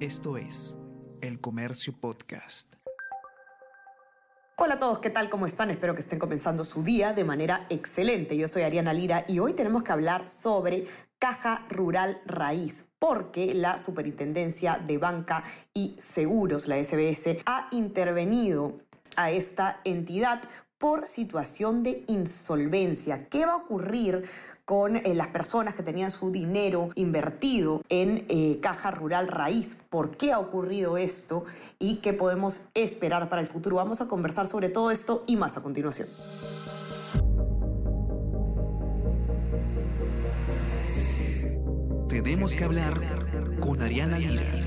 Esto 0.00 0.36
es 0.36 0.76
El 1.22 1.40
Comercio 1.40 1.98
Podcast. 1.98 2.74
Hola 4.58 4.74
a 4.74 4.78
todos, 4.78 4.98
¿qué 4.98 5.08
tal? 5.08 5.30
¿Cómo 5.30 5.46
están? 5.46 5.70
Espero 5.70 5.94
que 5.94 6.02
estén 6.02 6.18
comenzando 6.18 6.64
su 6.64 6.82
día 6.82 7.14
de 7.14 7.24
manera 7.24 7.66
excelente. 7.70 8.36
Yo 8.36 8.46
soy 8.46 8.64
Ariana 8.64 8.92
Lira 8.92 9.24
y 9.26 9.38
hoy 9.38 9.54
tenemos 9.54 9.84
que 9.84 9.92
hablar 9.92 10.28
sobre 10.28 10.86
Caja 11.18 11.64
Rural 11.70 12.20
Raíz, 12.26 12.84
porque 12.98 13.54
la 13.54 13.78
Superintendencia 13.78 14.82
de 14.86 14.98
Banca 14.98 15.44
y 15.72 15.96
Seguros, 15.98 16.68
la 16.68 16.76
SBS, 16.76 17.38
ha 17.46 17.68
intervenido 17.72 18.74
a 19.16 19.30
esta 19.30 19.80
entidad 19.84 20.42
por 20.78 21.08
situación 21.08 21.82
de 21.82 22.04
insolvencia. 22.06 23.28
¿Qué 23.28 23.46
va 23.46 23.52
a 23.52 23.56
ocurrir 23.56 24.28
con 24.66 24.96
eh, 24.96 25.14
las 25.14 25.28
personas 25.28 25.74
que 25.74 25.84
tenían 25.84 26.10
su 26.10 26.32
dinero 26.32 26.90
invertido 26.96 27.82
en 27.88 28.26
eh, 28.28 28.58
caja 28.60 28.90
rural 28.90 29.28
raíz. 29.28 29.78
¿Por 29.88 30.10
qué 30.10 30.32
ha 30.32 30.40
ocurrido 30.40 30.98
esto 30.98 31.44
y 31.78 31.96
qué 31.98 32.12
podemos 32.12 32.62
esperar 32.74 33.28
para 33.28 33.40
el 33.40 33.46
futuro? 33.46 33.76
Vamos 33.76 34.00
a 34.00 34.08
conversar 34.08 34.48
sobre 34.48 34.68
todo 34.68 34.90
esto 34.90 35.22
y 35.28 35.36
más 35.36 35.56
a 35.56 35.62
continuación. 35.62 36.08
Tenemos 42.08 42.56
que 42.56 42.64
hablar 42.64 43.60
con 43.60 43.80
Ariana 43.80 44.18
Lira. 44.18 44.65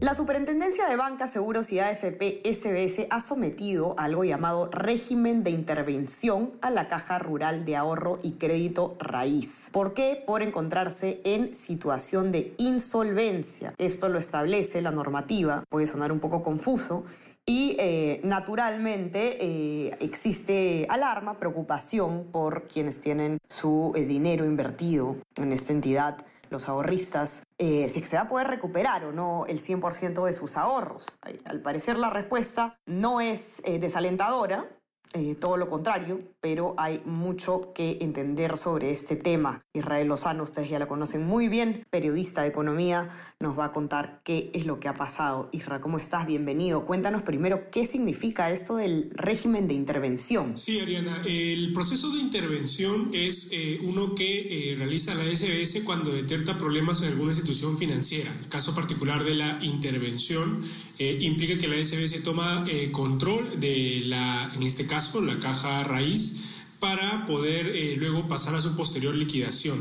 La 0.00 0.14
Superintendencia 0.14 0.88
de 0.88 0.94
Banca, 0.94 1.26
Seguros 1.26 1.72
y 1.72 1.80
AFP 1.80 2.42
SBS 2.44 3.08
ha 3.10 3.20
sometido 3.20 3.96
algo 3.98 4.22
llamado 4.22 4.70
régimen 4.70 5.42
de 5.42 5.50
intervención 5.50 6.52
a 6.60 6.70
la 6.70 6.86
Caja 6.86 7.18
Rural 7.18 7.64
de 7.64 7.74
Ahorro 7.74 8.20
y 8.22 8.34
Crédito 8.34 8.96
Raíz. 9.00 9.70
¿Por 9.72 9.94
qué? 9.94 10.22
Por 10.24 10.42
encontrarse 10.42 11.20
en 11.24 11.52
situación 11.52 12.30
de 12.30 12.54
insolvencia. 12.58 13.74
Esto 13.76 14.08
lo 14.08 14.20
establece 14.20 14.82
la 14.82 14.92
normativa, 14.92 15.64
puede 15.68 15.88
sonar 15.88 16.12
un 16.12 16.20
poco 16.20 16.44
confuso, 16.44 17.02
y 17.44 17.74
eh, 17.80 18.20
naturalmente 18.22 19.38
eh, 19.40 19.96
existe 19.98 20.86
alarma, 20.90 21.40
preocupación 21.40 22.26
por 22.30 22.68
quienes 22.68 23.00
tienen 23.00 23.38
su 23.48 23.94
eh, 23.96 24.04
dinero 24.04 24.44
invertido 24.44 25.16
en 25.34 25.52
esta 25.52 25.72
entidad 25.72 26.18
los 26.50 26.68
ahorristas, 26.68 27.44
eh, 27.58 27.88
si 27.88 28.02
se 28.02 28.16
va 28.16 28.22
a 28.22 28.28
poder 28.28 28.48
recuperar 28.48 29.04
o 29.04 29.12
no 29.12 29.46
el 29.46 29.60
100% 29.60 30.24
de 30.24 30.32
sus 30.32 30.56
ahorros. 30.56 31.06
Al 31.44 31.60
parecer 31.60 31.98
la 31.98 32.10
respuesta 32.10 32.78
no 32.86 33.20
es 33.20 33.60
eh, 33.64 33.78
desalentadora, 33.78 34.66
eh, 35.14 35.36
todo 35.40 35.56
lo 35.56 35.70
contrario, 35.70 36.20
pero 36.42 36.74
hay 36.76 37.00
mucho 37.06 37.72
que 37.74 37.96
entender 38.02 38.58
sobre 38.58 38.92
este 38.92 39.16
tema. 39.16 39.64
Israel 39.72 40.06
Lozano, 40.06 40.42
ustedes 40.42 40.68
ya 40.68 40.78
la 40.78 40.86
conocen 40.86 41.26
muy 41.26 41.48
bien, 41.48 41.86
periodista 41.88 42.42
de 42.42 42.48
economía, 42.48 43.08
nos 43.40 43.58
va 43.58 43.66
a 43.66 43.72
contar 43.72 44.20
qué 44.22 44.50
es 44.52 44.66
lo 44.66 44.80
que 44.80 44.88
ha 44.88 44.92
pasado. 44.92 45.48
Israel, 45.52 45.80
¿cómo 45.80 45.96
estás? 45.96 46.26
Bienvenido. 46.26 46.84
Cuéntanos 46.84 47.22
primero 47.22 47.70
qué 47.70 47.86
significa 47.86 48.50
esto 48.50 48.76
del 48.76 49.10
régimen 49.14 49.66
de 49.66 49.74
intervención. 49.74 50.56
Sí, 50.58 50.78
Ariana, 50.78 51.22
el 51.24 51.72
proceso 51.72 52.10
de 52.12 52.20
intervención 52.20 53.10
es 53.14 53.48
eh, 53.52 53.80
uno 53.84 54.14
que 54.14 54.72
eh, 54.72 54.76
realiza 54.76 55.14
la 55.14 55.24
SBS 55.24 55.84
cuando 55.84 56.12
detecta 56.12 56.58
problemas 56.58 57.00
en 57.02 57.08
alguna 57.08 57.30
institución 57.30 57.78
financiera. 57.78 58.30
El 58.42 58.48
caso 58.48 58.74
particular 58.74 59.24
de 59.24 59.34
la 59.34 59.58
intervención 59.62 60.62
implica 60.98 61.56
que 61.56 61.68
la 61.68 61.76
SBS 61.76 62.24
toma 62.24 62.66
control 62.90 63.60
de 63.60 64.02
la, 64.06 64.50
en 64.56 64.64
este 64.64 64.84
caso, 64.84 64.97
con 65.06 65.26
la 65.26 65.38
caja 65.38 65.84
raíz, 65.84 66.48
para 66.80 67.26
poder 67.26 67.68
eh, 67.68 67.96
luego 67.96 68.28
pasar 68.28 68.54
a 68.54 68.60
su 68.60 68.76
posterior 68.76 69.14
liquidación. 69.14 69.78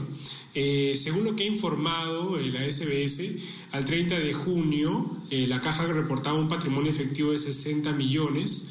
Eh, 0.56 0.94
según 0.96 1.26
lo 1.26 1.36
que 1.36 1.44
ha 1.44 1.48
informado 1.48 2.40
eh, 2.40 2.50
la 2.50 2.70
SBS, 2.70 3.36
al 3.72 3.86
30 3.86 4.20
de 4.20 4.34
junio 4.34 5.10
la 5.30 5.60
caja 5.60 5.86
reportaba 5.86 6.40
un 6.40 6.48
patrimonio 6.48 6.90
efectivo 6.90 7.32
de 7.32 7.38
60 7.38 7.92
millones, 7.92 8.70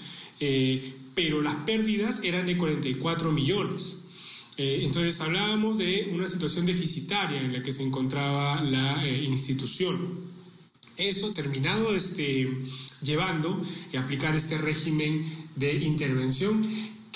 pero 1.14 1.42
las 1.42 1.54
pérdidas 1.54 2.24
eran 2.24 2.46
de 2.46 2.56
44 2.56 3.30
millones. 3.30 3.98
entonces 4.56 5.20
hablábamos 5.20 5.76
de 5.76 6.10
una 6.14 6.26
situación 6.26 6.64
deficitaria 6.64 7.42
en 7.42 7.52
la 7.52 7.62
que 7.62 7.72
se 7.72 7.82
encontraba 7.82 8.62
la 8.62 9.06
institución. 9.06 9.98
Esto 10.96 11.32
terminado 11.32 11.94
este, 11.94 12.48
llevando 13.02 13.62
a 13.94 14.00
aplicar 14.00 14.34
este 14.34 14.56
régimen 14.58 15.22
de 15.56 15.74
intervención 15.74 16.66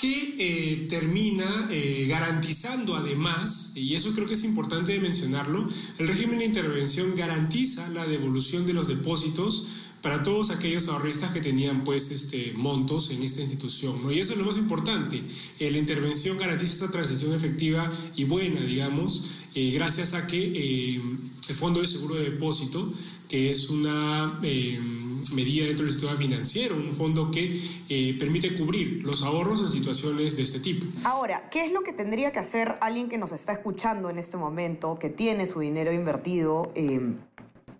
que 0.01 0.35
eh, 0.39 0.87
termina 0.89 1.67
eh, 1.69 2.07
garantizando 2.07 2.95
además, 2.95 3.73
y 3.75 3.93
eso 3.93 4.13
creo 4.13 4.27
que 4.27 4.33
es 4.33 4.43
importante 4.43 4.99
mencionarlo, 4.99 5.69
el 5.99 6.07
régimen 6.07 6.39
de 6.39 6.45
intervención 6.45 7.13
garantiza 7.15 7.87
la 7.89 8.07
devolución 8.07 8.65
de 8.65 8.73
los 8.73 8.87
depósitos 8.87 9.67
para 10.01 10.23
todos 10.23 10.49
aquellos 10.49 10.87
ahorristas 10.87 11.29
que 11.29 11.41
tenían 11.41 11.83
pues 11.83 12.09
este 12.09 12.51
montos 12.53 13.11
en 13.11 13.21
esta 13.21 13.43
institución. 13.43 14.11
Y 14.11 14.19
eso 14.19 14.33
es 14.33 14.39
lo 14.39 14.45
más 14.45 14.57
importante, 14.57 15.21
eh, 15.59 15.69
la 15.69 15.77
intervención 15.77 16.35
garantiza 16.35 16.73
esta 16.73 16.89
transición 16.89 17.35
efectiva 17.35 17.91
y 18.15 18.23
buena, 18.23 18.61
digamos, 18.61 19.25
gracias 19.53 20.13
a 20.13 20.25
que 20.25 20.95
el 20.95 21.55
Fondo 21.55 21.81
de 21.81 21.87
Seguro 21.87 22.15
de 22.15 22.31
Depósito, 22.31 22.91
que 23.31 23.49
es 23.49 23.69
una 23.69 24.29
medida 24.41 25.65
dentro 25.65 25.85
del 25.85 25.93
sistema 25.93 26.17
financiero, 26.17 26.75
un 26.75 26.91
fondo 26.91 27.31
que 27.31 27.57
eh, 27.87 28.17
permite 28.19 28.53
cubrir 28.53 29.05
los 29.05 29.23
ahorros 29.23 29.61
en 29.61 29.69
situaciones 29.69 30.35
de 30.35 30.43
este 30.43 30.59
tipo. 30.59 30.85
Ahora, 31.05 31.49
¿qué 31.49 31.63
es 31.63 31.71
lo 31.71 31.81
que 31.81 31.93
tendría 31.93 32.33
que 32.33 32.39
hacer 32.39 32.75
alguien 32.81 33.07
que 33.07 33.17
nos 33.17 33.31
está 33.31 33.53
escuchando 33.53 34.09
en 34.09 34.17
este 34.17 34.35
momento, 34.35 34.99
que 34.99 35.09
tiene 35.09 35.45
su 35.45 35.61
dinero 35.61 35.93
invertido? 35.93 36.73
Eh, 36.75 37.13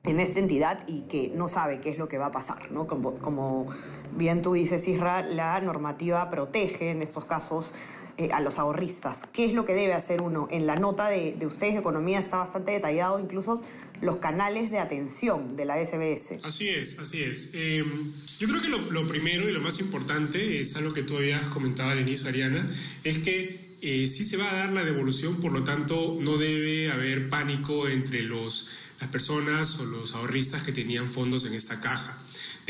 en 0.03 0.19
esta 0.19 0.39
entidad 0.39 0.79
y 0.87 1.01
que 1.01 1.31
no 1.35 1.47
sabe 1.47 1.79
qué 1.79 1.89
es 1.89 1.99
lo 1.99 2.07
que 2.07 2.17
va 2.17 2.27
a 2.27 2.31
pasar, 2.31 2.71
¿no? 2.71 2.87
Como, 2.87 3.13
como 3.13 3.67
bien 4.15 4.41
tú 4.41 4.53
dices, 4.53 4.87
Isra, 4.87 5.21
la 5.21 5.59
normativa 5.61 6.27
protege 6.27 6.89
en 6.89 7.03
estos 7.03 7.25
casos 7.25 7.75
eh, 8.17 8.29
a 8.31 8.39
los 8.39 8.59
ahorristas. 8.59 9.27
¿Qué 9.31 9.45
es 9.45 9.53
lo 9.53 9.65
que 9.65 9.73
debe 9.73 9.93
hacer 9.93 10.21
uno? 10.21 10.47
En 10.51 10.67
la 10.67 10.75
nota 10.75 11.07
de, 11.09 11.33
de 11.33 11.45
ustedes 11.45 11.73
de 11.73 11.79
economía 11.79 12.19
está 12.19 12.37
bastante 12.37 12.71
detallado 12.71 13.19
incluso 13.19 13.61
los 14.01 14.17
canales 14.17 14.71
de 14.71 14.79
atención 14.79 15.55
de 15.55 15.65
la 15.65 15.83
SBS. 15.83 16.39
Así 16.43 16.67
es, 16.67 16.99
así 16.99 17.21
es. 17.21 17.51
Em, 17.53 17.85
yo 18.39 18.47
creo 18.47 18.61
que 18.61 18.69
lo, 18.69 19.07
primero 19.07 19.47
y 19.47 19.53
lo 19.53 19.61
más 19.61 19.79
importante 19.79 20.59
es 20.59 20.75
algo 20.75 20.91
que 20.91 21.03
tú 21.03 21.17
habías 21.17 21.47
comentado 21.49 21.91
al 21.91 22.01
inicio, 22.01 22.27
Ariana, 22.29 22.67
es 23.03 23.19
que 23.19 23.77
eh, 23.81 24.07
sí 24.07 24.25
se 24.25 24.37
va 24.37 24.49
a 24.49 24.55
dar 24.55 24.71
la 24.71 24.83
devolución, 24.83 25.39
por 25.39 25.53
lo 25.53 25.63
tanto 25.63 26.17
no 26.21 26.37
debe 26.37 26.91
haber 26.91 27.29
pánico 27.29 27.87
entre 27.87 28.21
los, 28.23 28.69
las 28.99 29.09
personas 29.09 29.79
o 29.79 29.85
los 29.85 30.15
ahorristas 30.15 30.63
que 30.63 30.71
tenían 30.71 31.07
fondos 31.07 31.45
en 31.45 31.53
esta 31.53 31.79
caja. 31.79 32.17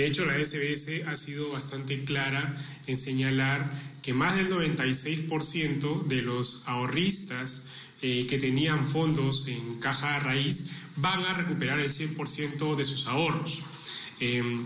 De 0.01 0.07
hecho, 0.07 0.25
la 0.25 0.33
SBS 0.33 1.03
ha 1.05 1.15
sido 1.15 1.47
bastante 1.51 1.99
clara 1.99 2.55
en 2.87 2.97
señalar 2.97 3.63
que 4.01 4.15
más 4.15 4.35
del 4.35 4.49
96% 4.49 6.07
de 6.07 6.23
los 6.23 6.63
ahorristas 6.65 7.65
eh, 8.01 8.25
que 8.25 8.39
tenían 8.39 8.83
fondos 8.83 9.47
en 9.47 9.75
caja 9.75 10.17
raíz 10.17 10.71
van 10.95 11.23
a 11.23 11.33
recuperar 11.33 11.79
el 11.79 11.87
100% 11.87 12.75
de 12.75 12.83
sus 12.83 13.05
ahorros. 13.05 13.61
Em, 14.19 14.65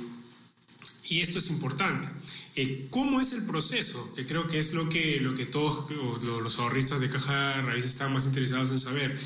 y 1.10 1.20
esto 1.20 1.40
es 1.40 1.50
importante. 1.50 2.08
Eh, 2.56 2.88
¿Cómo 2.90 3.20
es 3.20 3.34
el 3.34 3.44
proceso? 3.44 4.14
Que 4.16 4.26
creo 4.26 4.48
que 4.48 4.60
es 4.60 4.74
lo 4.74 4.88
que, 4.88 5.20
lo 5.20 5.36
que 5.36 5.46
todos 5.46 5.92
los 6.22 6.60
ahorristas 6.60 7.02
de 7.02 7.10
caja 7.10 7.62
raíz 7.64 7.84
están 7.84 8.14
más 8.14 8.26
interesados 8.26 8.72
en 8.72 8.80
saber. 8.80 9.20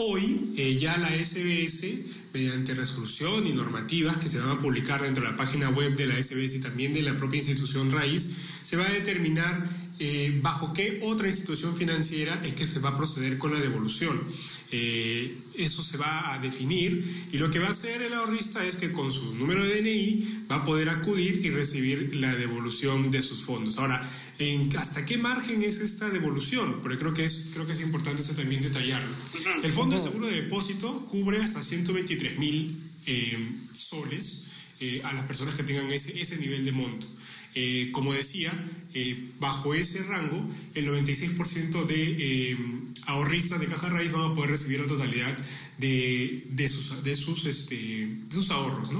Hoy 0.00 0.54
eh, 0.56 0.76
ya 0.76 0.96
la 0.96 1.08
SBS, 1.08 1.84
mediante 2.32 2.72
resolución 2.72 3.48
y 3.48 3.52
normativas 3.52 4.16
que 4.18 4.28
se 4.28 4.38
van 4.38 4.50
a 4.50 4.58
publicar 4.60 5.02
dentro 5.02 5.24
de 5.24 5.30
la 5.32 5.36
página 5.36 5.70
web 5.70 5.96
de 5.96 6.06
la 6.06 6.22
SBS 6.22 6.54
y 6.54 6.60
también 6.60 6.92
de 6.92 7.02
la 7.02 7.16
propia 7.16 7.38
institución 7.38 7.90
raíz, 7.90 8.30
se 8.62 8.76
va 8.76 8.86
a 8.86 8.92
determinar 8.92 9.60
eh, 10.00 10.38
bajo 10.40 10.72
qué 10.72 11.00
otra 11.02 11.26
institución 11.26 11.76
financiera 11.76 12.40
es 12.44 12.54
que 12.54 12.66
se 12.66 12.78
va 12.78 12.90
a 12.90 12.96
proceder 12.96 13.36
con 13.36 13.52
la 13.52 13.58
devolución. 13.58 14.20
Eh, 14.70 15.36
eso 15.56 15.82
se 15.82 15.96
va 15.96 16.34
a 16.34 16.38
definir 16.38 17.04
y 17.32 17.38
lo 17.38 17.50
que 17.50 17.58
va 17.58 17.66
a 17.66 17.70
hacer 17.70 18.02
el 18.02 18.12
ahorrista 18.12 18.64
es 18.64 18.76
que 18.76 18.92
con 18.92 19.10
su 19.10 19.34
número 19.34 19.64
de 19.64 19.82
DNI 19.82 20.44
va 20.48 20.56
a 20.56 20.64
poder 20.64 20.88
acudir 20.88 21.44
y 21.44 21.50
recibir 21.50 22.14
la 22.14 22.32
devolución 22.36 23.10
de 23.10 23.20
sus 23.22 23.42
fondos. 23.42 23.78
Ahora, 23.78 24.08
¿en 24.38 24.74
¿hasta 24.76 25.04
qué 25.04 25.18
margen 25.18 25.62
es 25.62 25.80
esta 25.80 26.08
devolución? 26.10 26.80
Porque 26.80 26.96
creo 26.96 27.12
que 27.12 27.24
es, 27.24 27.50
creo 27.54 27.66
que 27.66 27.72
es 27.72 27.80
importante 27.80 28.22
eso 28.22 28.34
también 28.34 28.62
detallarlo. 28.62 29.12
El 29.64 29.72
Fondo 29.72 29.96
de 29.96 30.02
Seguro 30.02 30.28
de 30.28 30.42
Depósito 30.42 31.06
cubre 31.06 31.38
hasta 31.38 31.60
123 31.60 32.38
mil 32.38 32.72
eh, 33.06 33.48
soles 33.72 34.44
a 35.02 35.12
las 35.12 35.24
personas 35.24 35.56
que 35.56 35.64
tengan 35.64 35.90
ese, 35.90 36.20
ese 36.20 36.36
nivel 36.36 36.64
de 36.64 36.70
monto. 36.70 37.08
Eh, 37.54 37.88
como 37.92 38.12
decía, 38.12 38.52
eh, 38.94 39.18
bajo 39.40 39.74
ese 39.74 40.02
rango, 40.04 40.46
el 40.74 40.86
96% 40.86 41.86
de 41.86 42.52
eh, 42.52 42.56
ahorristas 43.06 43.58
de 43.60 43.66
caja 43.66 43.88
raíz 43.88 44.12
van 44.12 44.30
a 44.30 44.34
poder 44.34 44.50
recibir 44.50 44.80
la 44.80 44.86
totalidad 44.86 45.36
de, 45.78 46.44
este, 47.46 48.08
sus 48.30 48.50
ahorros. 48.50 48.90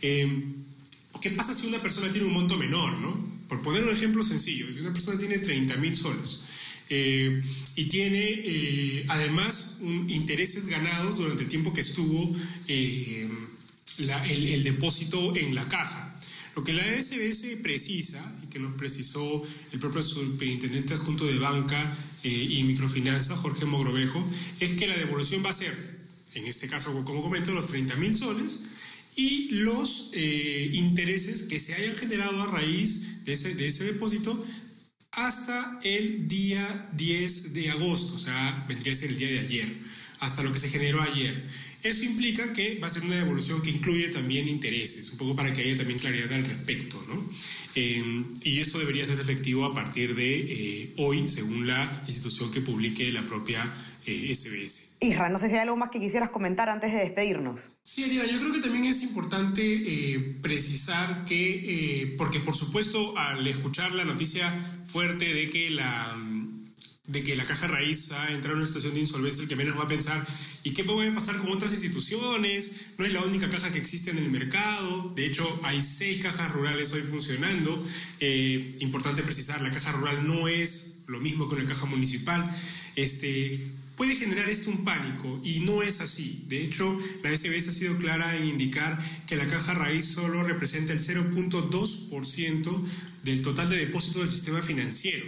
¿Qué 0.00 1.30
pasa 1.32 1.52
si 1.52 1.66
una 1.66 1.82
persona 1.82 2.10
tiene 2.10 2.28
un 2.28 2.32
monto 2.32 2.56
menor? 2.56 2.96
¿no? 2.98 3.14
Por 3.48 3.60
poner 3.60 3.84
un 3.84 3.90
ejemplo 3.90 4.22
sencillo, 4.22 4.66
si 4.72 4.80
una 4.80 4.92
persona 4.92 5.18
tiene 5.18 5.38
30 5.38 5.76
mil 5.76 5.94
soles 5.94 6.40
y 6.88 7.84
tiene 7.84 9.04
además 9.08 9.78
intereses 10.08 10.66
ganados 10.66 11.18
durante 11.18 11.42
el 11.42 11.48
tiempo 11.48 11.72
que 11.72 11.82
estuvo 11.82 12.34
el, 13.98 14.64
depósito 14.64 15.36
en 15.36 15.54
la 15.54 15.66
caja. 15.68 16.09
Lo 16.56 16.64
que 16.64 16.72
la 16.72 16.82
SBS 16.82 17.56
precisa, 17.62 18.20
y 18.42 18.48
que 18.48 18.58
nos 18.58 18.74
precisó 18.74 19.42
el 19.72 19.78
propio 19.78 20.02
superintendente 20.02 20.94
adjunto 20.94 21.26
de 21.26 21.38
banca 21.38 21.96
y 22.22 22.62
microfinanza, 22.64 23.36
Jorge 23.36 23.64
Mogrovejo, 23.64 24.26
es 24.58 24.72
que 24.72 24.86
la 24.86 24.98
devolución 24.98 25.44
va 25.44 25.50
a 25.50 25.54
ser, 25.54 25.74
en 26.34 26.46
este 26.46 26.68
caso, 26.68 26.92
como 27.04 27.22
comento, 27.22 27.52
los 27.52 27.66
30 27.66 27.96
mil 27.96 28.14
soles 28.14 28.60
y 29.16 29.50
los 29.50 30.10
intereses 30.12 31.44
que 31.44 31.58
se 31.58 31.74
hayan 31.74 31.94
generado 31.94 32.42
a 32.42 32.46
raíz 32.46 33.24
de 33.24 33.32
ese 33.32 33.84
depósito 33.84 34.44
hasta 35.12 35.80
el 35.82 36.28
día 36.28 36.88
10 36.92 37.52
de 37.54 37.70
agosto, 37.70 38.14
o 38.14 38.18
sea, 38.18 38.64
vendría 38.68 38.92
a 38.92 38.96
ser 38.96 39.10
el 39.10 39.18
día 39.18 39.28
de 39.28 39.38
ayer, 39.40 39.68
hasta 40.20 40.42
lo 40.42 40.52
que 40.52 40.58
se 40.58 40.68
generó 40.68 41.02
ayer. 41.02 41.34
Eso 41.82 42.04
implica 42.04 42.52
que 42.52 42.78
va 42.78 42.88
a 42.88 42.90
ser 42.90 43.04
una 43.04 43.16
devolución 43.16 43.62
que 43.62 43.70
incluye 43.70 44.08
también 44.08 44.48
intereses, 44.48 45.10
un 45.12 45.18
poco 45.18 45.34
para 45.34 45.52
que 45.52 45.62
haya 45.62 45.76
también 45.76 45.98
claridad 45.98 46.32
al 46.32 46.44
respecto, 46.44 47.02
¿no? 47.08 47.30
Eh, 47.74 48.24
y 48.44 48.58
esto 48.58 48.78
debería 48.78 49.06
ser 49.06 49.18
efectivo 49.18 49.64
a 49.64 49.74
partir 49.74 50.14
de 50.14 50.40
eh, 50.40 50.94
hoy, 50.98 51.26
según 51.28 51.66
la 51.66 52.02
institución 52.06 52.50
que 52.50 52.60
publique 52.60 53.10
la 53.12 53.24
propia 53.24 53.64
SBS. 54.04 54.96
Eh, 55.00 55.08
Isra, 55.08 55.28
no 55.28 55.38
sé 55.38 55.48
si 55.48 55.54
hay 55.54 55.60
algo 55.60 55.76
más 55.76 55.90
que 55.90 56.00
quisieras 56.00 56.30
comentar 56.30 56.68
antes 56.68 56.92
de 56.92 56.98
despedirnos. 56.98 57.70
Sí, 57.82 58.04
Ariana, 58.04 58.30
yo 58.30 58.38
creo 58.38 58.52
que 58.52 58.60
también 58.60 58.84
es 58.84 59.02
importante 59.02 59.62
eh, 59.62 60.36
precisar 60.42 61.24
que, 61.24 62.02
eh, 62.02 62.14
porque 62.18 62.40
por 62.40 62.54
supuesto 62.54 63.16
al 63.16 63.46
escuchar 63.46 63.92
la 63.92 64.04
noticia 64.04 64.52
fuerte 64.86 65.32
de 65.32 65.48
que 65.48 65.70
la 65.70 66.16
de 67.10 67.22
que 67.22 67.36
la 67.36 67.44
caja 67.44 67.66
raíz 67.66 68.12
ha 68.12 68.30
entrado 68.30 68.54
en 68.54 68.58
una 68.58 68.66
situación 68.66 68.94
de 68.94 69.00
insolvencia, 69.00 69.42
el 69.42 69.48
que 69.48 69.56
menos 69.56 69.76
va 69.76 69.84
a 69.84 69.88
pensar, 69.88 70.24
¿y 70.62 70.70
qué 70.70 70.84
puede 70.84 71.10
pasar 71.12 71.36
con 71.38 71.50
otras 71.50 71.72
instituciones? 71.72 72.72
No 72.98 73.04
es 73.04 73.12
la 73.12 73.22
única 73.22 73.50
caja 73.50 73.72
que 73.72 73.78
existe 73.78 74.10
en 74.10 74.18
el 74.18 74.30
mercado, 74.30 75.12
de 75.16 75.26
hecho 75.26 75.60
hay 75.64 75.82
seis 75.82 76.20
cajas 76.20 76.52
rurales 76.52 76.92
hoy 76.92 77.02
funcionando. 77.02 77.70
importante 78.80 79.22
precisar, 79.22 79.60
la 79.60 79.70
caja 79.70 79.92
rural 79.92 80.26
no 80.26 80.48
es 80.48 81.00
lo 81.08 81.20
mismo 81.20 81.48
que 81.48 81.56
una 81.56 81.66
caja 81.66 81.86
municipal. 81.86 82.44
Este, 82.94 83.58
puede 83.96 84.14
generar 84.14 84.48
esto 84.48 84.70
un 84.70 84.84
pánico 84.84 85.40
y 85.44 85.60
no 85.60 85.82
es 85.82 86.00
así. 86.00 86.44
De 86.48 86.62
hecho, 86.62 86.96
la 87.22 87.36
SBS 87.36 87.68
ha 87.68 87.72
sido 87.72 87.98
clara 87.98 88.36
en 88.36 88.46
indicar 88.46 88.98
que 89.26 89.36
la 89.36 89.46
caja 89.46 89.74
raíz 89.74 90.04
solo 90.04 90.42
representa 90.44 90.92
el 90.92 91.00
0.2% 91.00 92.82
del 93.24 93.42
total 93.42 93.68
de 93.68 93.76
depósitos 93.76 94.22
del 94.22 94.30
sistema 94.30 94.62
financiero. 94.62 95.26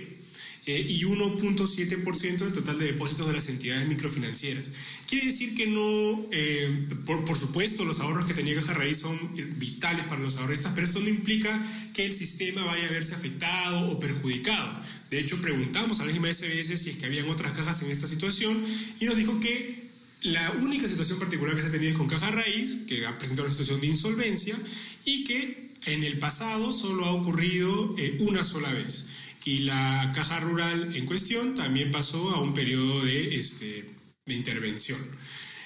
Eh, 0.64 0.86
y 0.88 1.02
1.7% 1.02 2.36
del 2.36 2.52
total 2.52 2.78
de 2.78 2.86
depósitos 2.86 3.26
de 3.26 3.32
las 3.32 3.48
entidades 3.48 3.88
microfinancieras. 3.88 4.72
Quiere 5.08 5.26
decir 5.26 5.56
que 5.56 5.66
no, 5.66 6.24
eh, 6.30 6.86
por, 7.04 7.24
por, 7.24 7.36
supuesto, 7.36 7.84
los 7.84 7.98
ahorros 7.98 8.26
que 8.26 8.34
tenía 8.34 8.54
Caja 8.54 8.74
Raíz 8.74 8.98
son 8.98 9.18
vitales 9.56 10.04
para 10.04 10.20
los 10.20 10.36
ahorristas, 10.36 10.70
pero 10.72 10.86
esto 10.86 11.00
no 11.00 11.08
implica 11.08 11.60
que 11.94 12.04
el 12.04 12.12
sistema 12.12 12.64
vaya 12.64 12.86
a 12.86 12.92
verse 12.92 13.16
afectado 13.16 13.90
o 13.90 13.98
perjudicado. 13.98 14.80
De 15.10 15.18
hecho, 15.18 15.40
preguntamos 15.42 15.98
a 15.98 16.06
la 16.06 16.12
misma 16.12 16.32
SBS 16.32 16.78
si 16.78 16.90
es 16.90 16.96
que 16.96 17.06
habían 17.06 17.28
otras 17.28 17.50
cajas 17.52 17.82
en 17.82 17.90
esta 17.90 18.06
situación 18.06 18.64
y 19.00 19.06
nos 19.06 19.16
dijo 19.16 19.40
que 19.40 19.82
la 20.22 20.48
única 20.62 20.86
situación 20.86 21.18
particular 21.18 21.56
que 21.56 21.62
se 21.62 21.70
tenía 21.70 21.90
es 21.90 21.96
con 21.96 22.06
Caja 22.06 22.30
Raíz, 22.30 22.84
que 22.86 23.04
ha 23.04 23.18
presentado 23.18 23.48
una 23.48 23.52
situación 23.52 23.80
de 23.80 23.88
insolvencia 23.88 24.56
y 25.04 25.24
que 25.24 25.72
en 25.86 26.04
el 26.04 26.20
pasado 26.20 26.72
solo 26.72 27.04
ha 27.04 27.14
ocurrido 27.14 27.96
eh, 27.98 28.18
una 28.20 28.44
sola 28.44 28.72
vez. 28.72 29.08
Y 29.44 29.60
la 29.60 30.12
caja 30.14 30.40
rural 30.40 30.94
en 30.94 31.06
cuestión 31.06 31.54
también 31.54 31.90
pasó 31.90 32.30
a 32.30 32.40
un 32.40 32.54
periodo 32.54 33.04
de, 33.04 33.36
este, 33.36 33.84
de 34.26 34.34
intervención. 34.34 35.00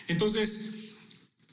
Entonces, 0.09 0.77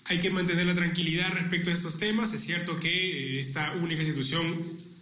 hay 0.06 0.20
que 0.20 0.30
mantener 0.30 0.66
la 0.66 0.74
tranquilidad 0.74 1.32
respecto 1.32 1.70
a 1.70 1.74
estos 1.74 1.98
temas. 1.98 2.34
Es 2.34 2.42
cierto 2.42 2.80
que 2.80 2.90
eh, 2.90 3.40
esta 3.40 3.72
única 3.74 4.04
institución 4.04 4.56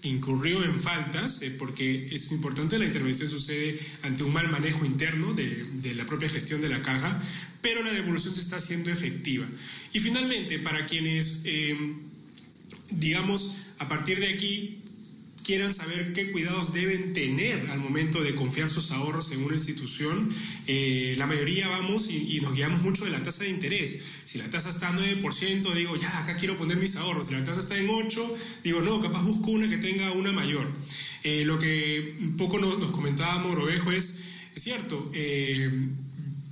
incurrió 0.03 0.63
en 0.63 0.79
faltas, 0.79 1.41
eh, 1.41 1.51
porque 1.51 2.09
es 2.13 2.31
importante, 2.31 2.79
la 2.79 2.85
intervención 2.85 3.29
sucede 3.29 3.79
ante 4.03 4.23
un 4.23 4.33
mal 4.33 4.49
manejo 4.49 4.85
interno 4.85 5.33
de, 5.33 5.93
la 5.95 6.05
propia 6.05 6.29
gestión 6.29 6.61
de 6.61 6.69
la 6.69 6.81
caja, 6.81 7.21
pero 7.61 7.83
la 7.83 7.91
devolución 7.93 8.33
se 8.33 8.41
está 8.41 8.57
haciendo 8.57 8.91
efectiva. 8.91 9.45
Y 9.93 9.99
finalmente, 9.99 10.59
para 10.59 10.85
quienes, 10.85 11.43
eh, 11.45 11.77
digamos, 12.91 13.57
a 13.79 13.87
partir 13.87 14.19
de 14.19 14.29
aquí 14.29 14.80
quieran 15.43 15.73
saber 15.73 16.13
qué 16.13 16.31
cuidados 16.31 16.73
deben 16.73 17.13
tener 17.13 17.69
al 17.71 17.79
momento 17.79 18.21
de 18.21 18.35
confiar 18.35 18.69
sus 18.69 18.91
ahorros 18.91 19.31
en 19.31 19.43
una 19.43 19.55
institución, 19.55 20.29
eh, 20.67 21.15
la 21.17 21.25
mayoría 21.25 21.67
vamos 21.67 22.09
y, 22.09 22.39
nos 22.41 22.55
guiamos 22.55 22.81
mucho 22.81 23.05
de 23.05 23.11
la 23.11 23.21
tasa 23.21 23.43
de 23.43 23.49
interés. 23.49 23.97
Si 24.23 24.37
la 24.37 24.49
tasa 24.49 24.69
está 24.69 24.89
a 24.89 24.97
9%, 24.97 25.73
digo, 25.73 25.95
ya, 25.95 26.19
acá 26.19 26.37
quiero 26.37 26.57
poner 26.57 26.77
mis 26.77 26.95
ahorros. 26.95 27.27
Si 27.27 27.33
la 27.33 27.43
tasa 27.43 27.59
está 27.59 27.77
en 27.77 27.87
8%, 27.87 28.33
digo, 28.63 28.81
no, 28.81 28.99
capaz 29.01 29.23
busco 29.23 29.51
una 29.51 29.69
que 29.69 29.77
tenga 29.77 30.11
una 30.11 30.31
mayor. 30.31 30.67
Eh, 31.23 31.43
lo 31.45 31.59
que 31.59 32.15
un 32.19 32.37
poco 32.37 32.59
nos, 32.59 32.91
comentaba 32.91 33.39
Morovejo 33.39 33.91
es, 33.91 34.19
es 34.55 34.63
cierto, 34.63 35.11
eh, 35.13 35.69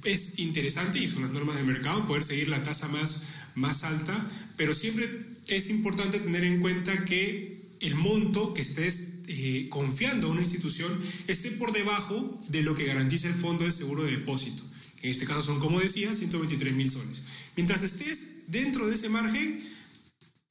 es 0.03 0.39
interesante, 0.39 0.99
y 0.99 1.07
son 1.07 1.23
las 1.23 1.31
normas 1.31 1.55
del 1.55 1.65
mercado, 1.65 2.05
poder 2.07 2.23
seguir 2.23 2.47
la 2.49 2.63
tasa 2.63 2.87
más, 2.87 3.23
más 3.55 3.83
alta, 3.83 4.29
pero 4.57 4.73
siempre 4.73 5.09
es 5.47 5.69
importante 5.69 6.19
tener 6.19 6.43
en 6.43 6.59
cuenta 6.59 7.05
que 7.05 7.58
el 7.79 7.95
monto 7.95 8.53
que 8.53 8.61
estés 8.61 9.19
eh, 9.27 9.67
confiando 9.69 10.27
a 10.27 10.31
una 10.31 10.41
institución 10.41 10.91
esté 11.27 11.51
por 11.51 11.71
debajo 11.71 12.39
de 12.49 12.63
lo 12.63 12.75
que 12.75 12.85
garantiza 12.85 13.27
el 13.27 13.33
fondo 13.33 13.65
de 13.65 13.71
seguro 13.71 14.03
de 14.03 14.11
depósito. 14.11 14.63
En 15.01 15.11
este 15.11 15.25
caso 15.25 15.41
son, 15.41 15.59
como 15.59 15.79
decía, 15.79 16.13
123 16.13 16.73
mil 16.73 16.89
soles. 16.89 17.21
Mientras 17.55 17.83
estés 17.83 18.43
dentro 18.47 18.87
de 18.87 18.95
ese 18.95 19.09
margen, 19.09 19.61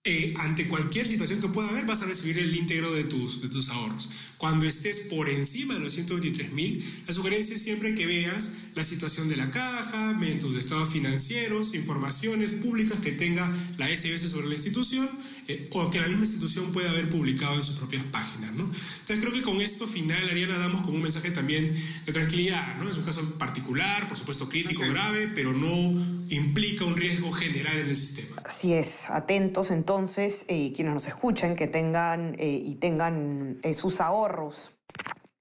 eh, 0.04 0.32
ante 0.38 0.68
cualquier 0.68 1.06
situación 1.06 1.40
que 1.40 1.48
pueda 1.48 1.68
haber, 1.68 1.84
vas 1.84 2.00
a 2.02 2.06
recibir 2.06 2.38
el 2.38 2.54
íntegro 2.56 2.94
de 2.94 3.04
tus, 3.04 3.42
de 3.42 3.48
tus 3.48 3.68
ahorros. 3.68 4.08
Cuando 4.38 4.66
estés 4.66 5.00
por 5.00 5.28
encima 5.28 5.74
de 5.74 5.80
los 5.80 5.94
123 5.94 6.52
mil, 6.52 6.84
la 7.08 7.12
sugerencia 7.12 7.56
es 7.56 7.62
siempre 7.62 7.96
que 7.96 8.06
veas 8.06 8.52
la 8.76 8.84
situación 8.84 9.28
de 9.28 9.36
la 9.36 9.50
caja, 9.50 10.16
tus 10.40 10.54
estados 10.54 10.90
financieros, 10.90 11.74
informaciones 11.74 12.52
públicas 12.52 13.00
que 13.00 13.10
tenga 13.10 13.52
la 13.78 13.88
SBS 13.88 14.30
sobre 14.30 14.46
la 14.46 14.54
institución 14.54 15.08
eh, 15.48 15.68
o 15.72 15.90
que 15.90 16.00
la 16.00 16.06
misma 16.06 16.22
institución 16.22 16.70
pueda 16.70 16.90
haber 16.90 17.08
publicado 17.08 17.56
en 17.56 17.64
sus 17.64 17.76
propias 17.76 18.04
páginas. 18.04 18.52
¿no? 18.54 18.62
Entonces 18.62 19.18
creo 19.18 19.32
que 19.32 19.42
con 19.42 19.60
esto 19.60 19.88
final, 19.88 20.28
Ariana, 20.28 20.56
damos 20.58 20.82
como 20.82 20.94
un 20.94 21.02
mensaje 21.02 21.32
también 21.32 21.74
de 22.06 22.12
tranquilidad. 22.12 22.76
¿no? 22.76 22.88
Es 22.88 22.96
un 22.96 23.04
caso 23.04 23.28
particular, 23.38 24.06
por 24.06 24.16
supuesto 24.16 24.48
crítico, 24.48 24.82
grave, 24.88 25.28
pero 25.34 25.52
no 25.52 25.92
implica 26.28 26.84
un 26.84 26.96
riesgo 26.96 27.32
general 27.32 27.78
en 27.78 27.88
el 27.88 27.96
sistema. 27.96 28.40
Así 28.44 28.72
es, 28.72 29.10
atentos 29.10 29.72
entonces, 29.72 30.44
eh, 30.46 30.72
quienes 30.76 30.94
nos 30.94 31.06
escuchen, 31.06 31.56
que 31.56 31.66
tengan 31.66 32.36
eh, 32.38 32.62
y 32.64 32.76
tengan 32.76 33.58
sus 33.74 34.00
ahorros 34.00 34.27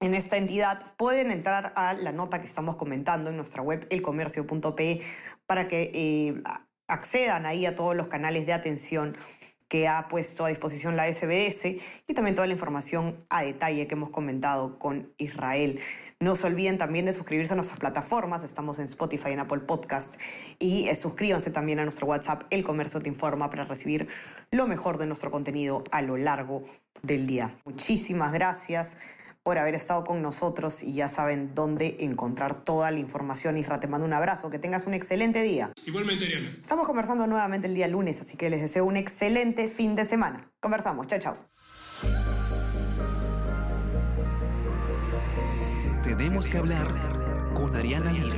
en 0.00 0.14
esta 0.14 0.36
entidad, 0.36 0.94
pueden 0.96 1.30
entrar 1.30 1.72
a 1.74 1.92
la 1.94 2.12
nota 2.12 2.40
que 2.40 2.46
estamos 2.46 2.76
comentando 2.76 3.30
en 3.30 3.36
nuestra 3.36 3.62
web 3.62 3.86
elcomercio.pe 3.90 5.00
para 5.46 5.66
que 5.66 5.90
eh, 5.92 6.42
accedan 6.86 7.46
ahí 7.46 7.66
a 7.66 7.74
todos 7.74 7.96
los 7.96 8.06
canales 8.06 8.46
de 8.46 8.52
atención 8.52 9.16
que 9.68 9.86
ha 9.86 10.08
puesto 10.08 10.44
a 10.44 10.48
disposición 10.48 10.96
la 10.96 11.12
SBS 11.12 11.80
y 12.06 12.14
también 12.14 12.34
toda 12.34 12.46
la 12.46 12.54
información 12.54 13.24
a 13.28 13.42
detalle 13.42 13.86
que 13.86 13.94
hemos 13.94 14.10
comentado 14.10 14.78
con 14.78 15.12
Israel. 15.18 15.80
No 16.20 16.34
se 16.36 16.46
olviden 16.46 16.78
también 16.78 17.04
de 17.04 17.12
suscribirse 17.12 17.52
a 17.52 17.56
nuestras 17.56 17.78
plataformas, 17.78 18.44
estamos 18.44 18.78
en 18.78 18.86
Spotify, 18.86 19.30
en 19.32 19.40
Apple 19.40 19.60
Podcast 19.60 20.16
y 20.58 20.88
eh, 20.88 20.96
suscríbanse 20.96 21.50
también 21.50 21.78
a 21.78 21.84
nuestro 21.84 22.06
WhatsApp 22.06 22.44
El 22.50 22.64
Comercio 22.64 23.00
Te 23.00 23.08
Informa 23.08 23.50
para 23.50 23.64
recibir 23.64 24.08
lo 24.50 24.66
mejor 24.66 24.98
de 24.98 25.06
nuestro 25.06 25.30
contenido 25.30 25.84
a 25.92 26.02
lo 26.02 26.16
largo 26.16 26.64
del 27.02 27.26
día. 27.26 27.54
Muchísimas 27.64 28.32
gracias 28.32 28.96
por 29.48 29.56
haber 29.56 29.74
estado 29.74 30.04
con 30.04 30.20
nosotros 30.20 30.82
y 30.82 30.92
ya 30.92 31.08
saben 31.08 31.54
dónde 31.54 31.96
encontrar 32.00 32.64
toda 32.64 32.90
la 32.90 32.98
información. 32.98 33.56
Isra, 33.56 33.80
te 33.80 33.88
mando 33.88 34.06
un 34.06 34.12
abrazo, 34.12 34.50
que 34.50 34.58
tengas 34.58 34.86
un 34.86 34.92
excelente 34.92 35.42
día. 35.42 35.72
Igualmente, 35.86 36.26
Ariana. 36.26 36.46
Estamos 36.46 36.86
conversando 36.86 37.26
nuevamente 37.26 37.66
el 37.66 37.72
día 37.72 37.88
lunes, 37.88 38.20
así 38.20 38.36
que 38.36 38.50
les 38.50 38.60
deseo 38.60 38.84
un 38.84 38.98
excelente 38.98 39.68
fin 39.68 39.94
de 39.96 40.04
semana. 40.04 40.52
Conversamos, 40.60 41.06
chao, 41.06 41.18
chao. 41.18 41.36
Tenemos 46.02 46.50
que 46.50 46.58
hablar 46.58 47.54
con 47.54 47.74
Ariana 47.74 48.12
Lira. 48.12 48.36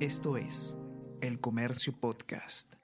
Esto 0.00 0.36
es 0.36 0.76
El 1.20 1.38
Comercio 1.40 1.92
Podcast. 1.92 2.74